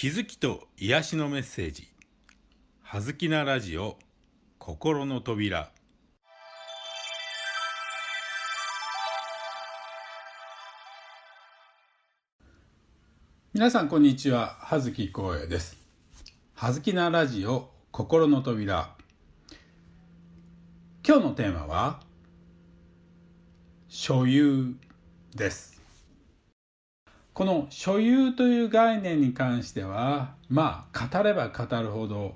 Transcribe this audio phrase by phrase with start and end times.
[0.00, 1.86] 気づきと癒しのメッセージ
[2.80, 3.98] 「はずきなラジオ
[4.58, 5.70] 心の扉」
[13.52, 14.56] 皆さんこんにちは。
[14.60, 15.76] 葉月光栄です。
[16.54, 18.96] はずきなラジオ心の扉。
[21.06, 22.00] 今日のテーマは
[23.88, 24.74] 所有
[25.34, 25.79] です。
[27.40, 32.34] この所有という概念に関してはまあ語れば語るほど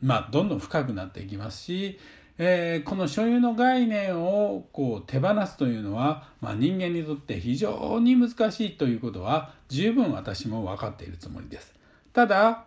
[0.00, 1.98] まあどんどん深くなっていきますし、
[2.38, 11.74] えー、この所有の概念をこう手放すというのは、まあ、人間にとって非常に難しいということは十分私も分かっているつもりです。
[12.14, 12.64] ただ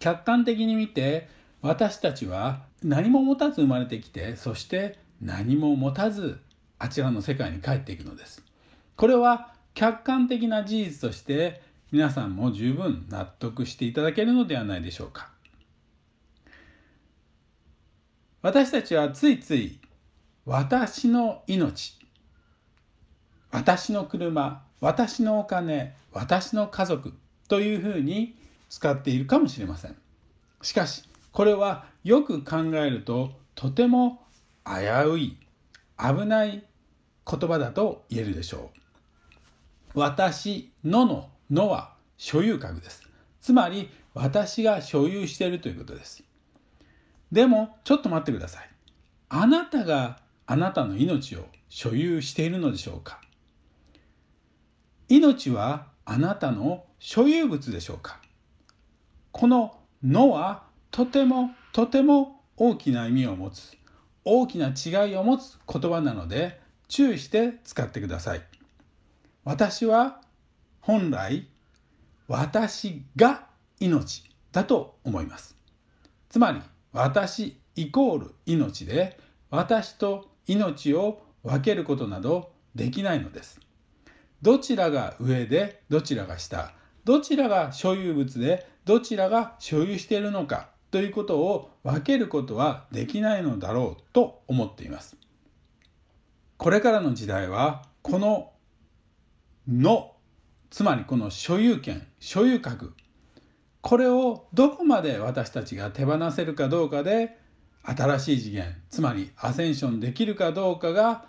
[0.00, 1.28] 客観的に見て
[1.60, 6.40] 私たちは何も持たず生まれてきてそして何も持たず
[6.80, 8.42] あちらの世界に帰っていくのです。
[8.96, 15.32] これは客観的な事実として皆さんも十分納得していただけるのではないでしょうか。
[18.42, 19.78] 私たちはついつい
[20.44, 21.96] 私の命
[23.52, 27.14] 私の車私のお金私の家族
[27.46, 28.34] というふうに
[28.68, 29.96] 使っているかもしれません
[30.60, 34.24] しかしこれはよく考えるととても
[34.66, 35.36] 危うい
[35.96, 36.64] 危ない
[37.30, 38.81] 言葉だと言えるでしょう
[39.94, 43.02] 私のののは所有格です。
[43.40, 46.22] つまり私が所有しているということです。
[47.30, 48.70] でもちょっと待ってください。
[49.28, 53.20] あなたがあなたの命を所有しているのでしょうか？
[55.08, 58.20] 命はあなたの所有物でしょうか？
[59.30, 63.76] この「の」はとてもとても大きな意味を持つ
[64.24, 68.42] 大きな違いを持つ言葉なので注意して使ってください。
[69.44, 70.20] 私は
[70.80, 71.48] 本来
[72.28, 73.46] 私が
[73.80, 75.56] 命だと思います。
[76.28, 76.60] つまり
[76.92, 79.18] 私イコール命で
[79.50, 83.60] 私と命を分けることなどできないのです。
[84.42, 86.72] どちらが上でどちらが下
[87.04, 95.16] どちらが所有物でどちらが所有しているのかということを分けることはできないのだろうと思っています。
[96.58, 98.51] これからの時代はこの
[99.68, 100.16] の
[100.70, 102.94] つまりこの所有権所有格
[103.80, 107.38] これをどこまで私たちが手放せるかどうかで
[107.82, 111.26] 新しい次元つまりアセンションできるかどうかが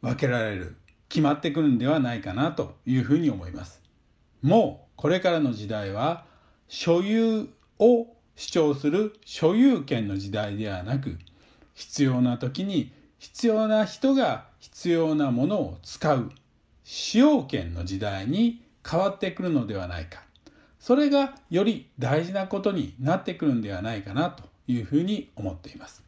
[0.00, 0.76] 分けられる
[1.08, 3.82] 決まってくるんではないかなというふうに思います。
[4.42, 6.24] もうこれからの時代は
[6.68, 7.48] 所有
[7.78, 8.06] を
[8.36, 11.18] 主張する所有権の時代ではなく
[11.74, 16.30] 必要な時に必要な人が必要なものを使う
[16.84, 20.22] 使用権の時代に変わってくるのではないか
[20.78, 26.04] それがより大事なことになってくるんではないかなというふうに思っています。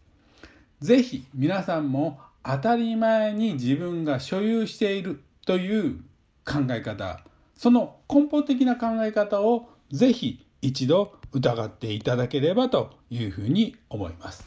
[0.81, 6.01] 是非皆さんも当たり前に自分が所有しているという
[6.45, 7.21] 考え方
[7.57, 14.47] その根本的な考え方を是非一度疑っていただければというふうに思います。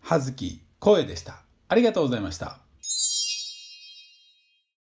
[0.00, 1.42] 葉月声でした。
[1.68, 2.69] ありがとうございました。